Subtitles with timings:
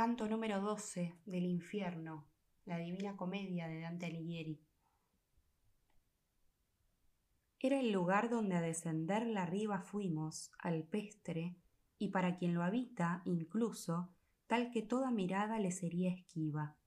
[0.00, 2.26] Canto número 12 del infierno,
[2.64, 4.58] la Divina Comedia de Dante Alighieri.
[7.58, 11.54] Era el lugar donde a descender la riva fuimos, alpestre,
[11.98, 14.08] y para quien lo habita, incluso,
[14.46, 16.78] tal que toda mirada le sería esquiva.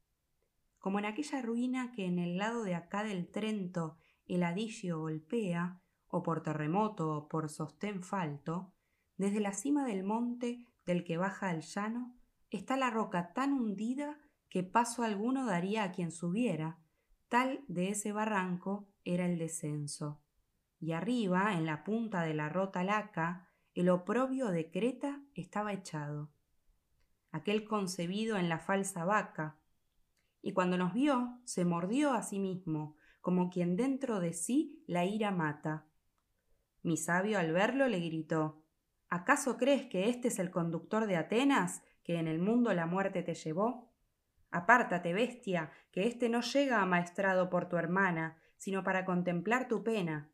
[0.79, 3.95] Como en aquella ruina que en el lado de acá del Trento
[4.25, 8.73] el adillo golpea, o por terremoto o por sostén falto,
[9.17, 12.17] desde la cima del monte del que baja al llano,
[12.57, 16.79] está la roca tan hundida que paso alguno daría a quien subiera,
[17.27, 20.21] tal de ese barranco era el descenso.
[20.79, 26.31] Y arriba, en la punta de la rota laca, el oprobio de Creta estaba echado.
[27.31, 29.57] Aquel concebido en la falsa vaca.
[30.41, 35.05] Y cuando nos vio, se mordió a sí mismo, como quien dentro de sí la
[35.05, 35.87] ira mata.
[36.83, 38.63] Mi sabio al verlo le gritó
[39.13, 43.23] ¿Acaso crees que este es el conductor de Atenas, que en el mundo la muerte
[43.23, 43.91] te llevó?
[44.51, 50.29] Apártate, bestia, que éste no llega amaestrado por tu hermana, sino para contemplar tu pena.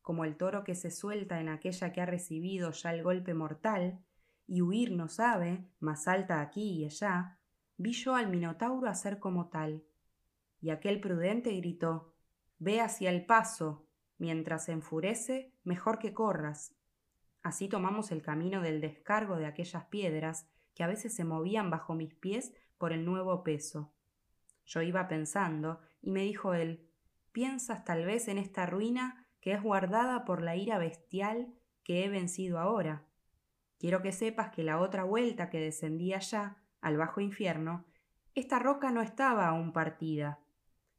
[0.00, 4.00] Como el toro que se suelta en aquella que ha recibido ya el golpe mortal,
[4.46, 7.38] y huir no sabe, mas salta aquí y allá,
[7.76, 9.84] vi yo al Minotauro hacer como tal.
[10.60, 12.14] Y aquel prudente gritó
[12.58, 13.86] Ve hacia el paso,
[14.18, 16.76] mientras se enfurece, mejor que corras.
[17.42, 21.94] Así tomamos el camino del descargo de aquellas piedras que a veces se movían bajo
[21.94, 23.92] mis pies por el nuevo peso.
[24.64, 26.88] Yo iba pensando, y me dijo él
[27.32, 32.08] ¿Piensas tal vez en esta ruina que es guardada por la ira bestial que he
[32.08, 33.06] vencido ahora?
[33.78, 37.86] Quiero que sepas que la otra vuelta que descendí allá, al bajo infierno,
[38.34, 40.40] esta roca no estaba aún partida.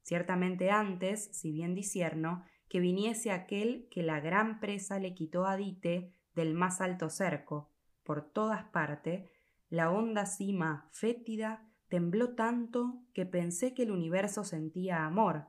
[0.02, 5.56] Ciertamente antes, si bien disierno, que viniese aquel que la gran presa le quitó a
[5.56, 7.72] Dite del más alto cerco,
[8.04, 9.30] por todas partes,
[9.70, 15.48] la honda cima fétida tembló tanto que pensé que el universo sentía amor,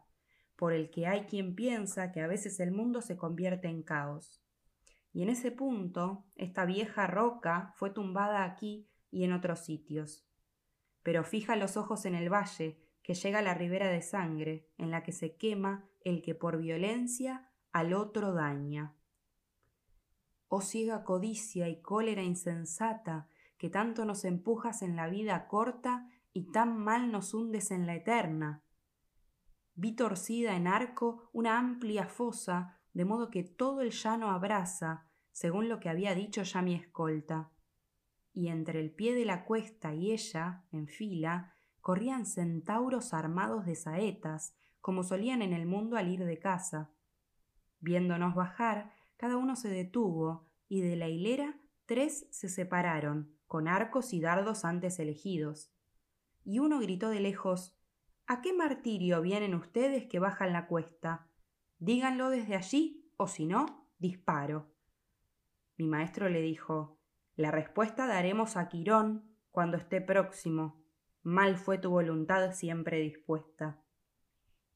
[0.57, 4.43] por el que hay quien piensa que a veces el mundo se convierte en caos.
[5.13, 10.27] Y en ese punto, esta vieja roca fue tumbada aquí y en otros sitios.
[11.03, 14.91] Pero fija los ojos en el valle, que llega a la ribera de sangre, en
[14.91, 18.95] la que se quema el que por violencia al otro daña.
[20.57, 23.27] Oh ciega codicia y cólera insensata,
[23.59, 27.97] que tanto nos empujas en la vida corta y tan mal nos hundes en la
[27.97, 28.63] eterna.
[29.75, 35.69] Vi torcida en arco una amplia fosa, de modo que todo el llano abraza, según
[35.69, 37.51] lo que había dicho ya mi escolta.
[38.33, 43.75] Y entre el pie de la cuesta y ella, en fila, corrían centauros armados de
[43.75, 46.93] saetas, como solían en el mundo al ir de casa.
[47.81, 54.13] Viéndonos bajar, cada uno se detuvo, y de la hilera tres se separaron, con arcos
[54.13, 55.71] y dardos antes elegidos.
[56.45, 57.77] Y uno gritó de lejos
[58.27, 61.29] ¿A qué martirio vienen ustedes que bajan la cuesta?
[61.79, 64.73] Díganlo desde allí, o si no, disparo.
[65.77, 66.99] Mi maestro le dijo
[67.37, 70.85] La respuesta daremos a Quirón cuando esté próximo
[71.25, 73.83] mal fue tu voluntad siempre dispuesta.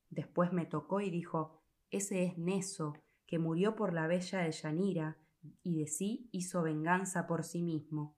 [0.09, 2.94] Después me tocó y dijo, ese es Neso,
[3.28, 5.19] que murió por la bella de Yanira,
[5.62, 8.16] y de sí hizo venganza por sí mismo.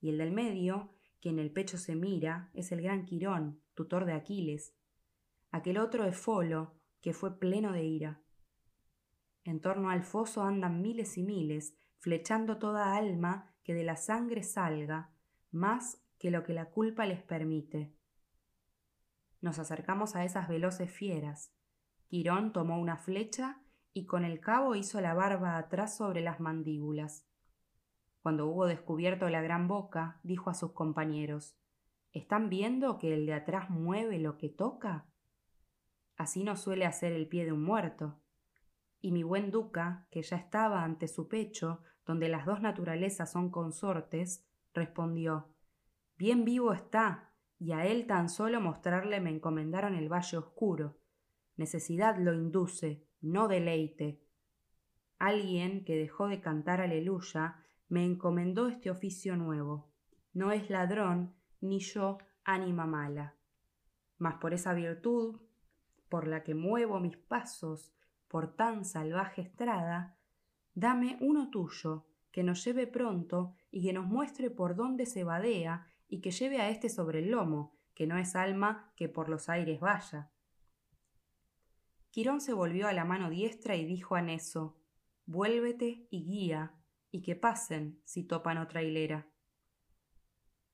[0.00, 4.04] Y el del medio, que en el pecho se mira, es el gran Quirón, tutor
[4.04, 4.76] de Aquiles.
[5.50, 8.20] Aquel otro es Folo, que fue pleno de ira.
[9.42, 14.42] En torno al foso andan miles y miles, flechando toda alma que de la sangre
[14.42, 15.10] salga,
[15.50, 17.94] más que lo que la culpa les permite.
[19.40, 21.54] Nos acercamos a esas veloces fieras.
[22.06, 23.61] Quirón tomó una flecha
[23.92, 27.26] y con el cabo hizo la barba atrás sobre las mandíbulas.
[28.22, 31.56] Cuando hubo descubierto la gran boca, dijo a sus compañeros
[32.12, 35.06] ¿Están viendo que el de atrás mueve lo que toca?
[36.16, 38.20] Así no suele hacer el pie de un muerto.
[39.00, 43.50] Y mi buen duca, que ya estaba ante su pecho, donde las dos naturalezas son
[43.50, 45.48] consortes, respondió
[46.16, 50.98] Bien vivo está, y a él tan solo mostrarle me encomendaron el valle oscuro.
[51.56, 54.20] Necesidad lo induce, no deleite.
[55.18, 57.56] Alguien que dejó de cantar aleluya
[57.88, 59.90] me encomendó este oficio nuevo.
[60.32, 63.36] No es ladrón, ni yo ánima mala.
[64.18, 65.40] Mas por esa virtud,
[66.08, 67.94] por la que muevo mis pasos
[68.28, 70.16] por tan salvaje estrada,
[70.74, 75.86] dame uno tuyo, que nos lleve pronto y que nos muestre por dónde se vadea
[76.08, 79.48] y que lleve a éste sobre el lomo, que no es alma que por los
[79.48, 80.30] aires vaya.
[82.12, 84.76] Quirón se volvió a la mano diestra y dijo a Neso
[85.24, 86.74] Vuélvete y guía,
[87.10, 89.28] y que pasen si topan otra hilera.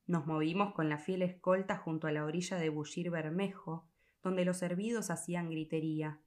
[0.09, 3.89] Nos movimos con la fiel escolta junto a la orilla de Bullir Bermejo,
[4.21, 6.19] donde los hervidos hacían gritería.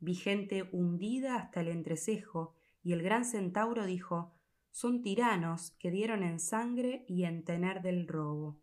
[0.00, 4.34] Vi gente hundida hasta el entrecejo, y el gran centauro dijo
[4.72, 8.58] Son tiranos que dieron en sangre y en tener del robo.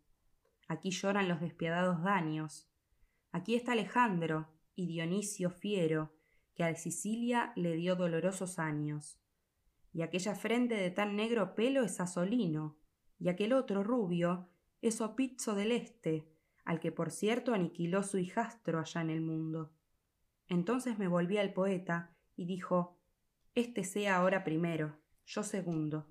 [0.66, 2.68] Aquí lloran los despiadados daños.
[3.32, 4.48] Aquí está Alejandro
[4.78, 6.14] y Dionisio fiero,
[6.54, 9.18] que a Sicilia le dio dolorosos años.
[9.92, 12.78] Y aquella frente de tan negro pelo es Asolino,
[13.18, 14.48] y aquel otro rubio
[14.80, 16.28] es Opizzo del Este,
[16.64, 19.72] al que por cierto aniquiló su hijastro allá en el mundo.
[20.46, 23.00] Entonces me volví al poeta y dijo
[23.56, 24.96] Este sea ahora primero,
[25.26, 26.06] yo segundo.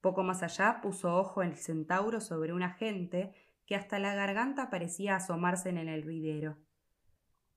[0.00, 3.34] Poco más allá puso ojo el centauro sobre una gente
[3.66, 6.56] que hasta la garganta parecía asomarse en el hervidero.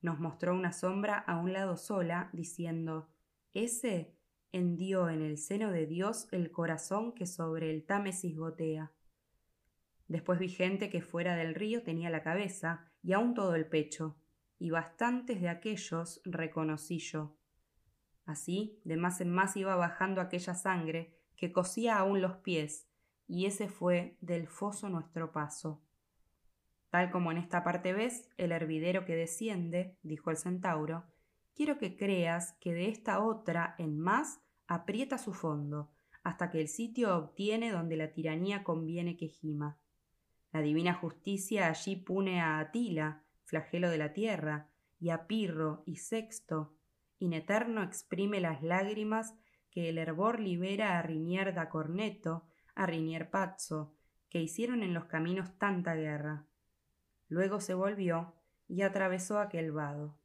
[0.02, 3.08] Nos mostró una sombra a un lado sola, diciendo
[3.52, 4.14] Ese
[4.52, 8.92] hendió en el seno de Dios el corazón que sobre el Támesis gotea.
[10.08, 14.16] Después vi gente que fuera del río tenía la cabeza y aún todo el pecho,
[14.58, 17.36] y bastantes de aquellos reconocí yo.
[18.26, 22.88] Así, de más en más iba bajando aquella sangre que cosía aún los pies,
[23.26, 25.82] y ese fue del foso nuestro paso.
[26.90, 31.04] Tal como en esta parte ves el hervidero que desciende, dijo el centauro,
[31.54, 35.90] quiero que creas que de esta otra en más aprieta su fondo,
[36.22, 39.78] hasta que el sitio obtiene donde la tiranía conviene que gima.
[40.52, 45.96] La divina justicia allí pune a Atila, flagelo de la tierra, y a Pirro y
[45.96, 46.74] Sexto,
[47.18, 49.34] in eterno exprime las lágrimas
[49.70, 53.94] que el hervor libera a Rinier da Corneto, a Rinier Pazzo,
[54.28, 56.46] que hicieron en los caminos tanta guerra.
[57.30, 58.34] Luego se volvió
[58.68, 60.19] y atravesó aquel vado.